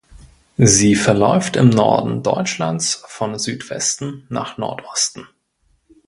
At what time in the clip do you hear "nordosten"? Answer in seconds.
4.57-5.27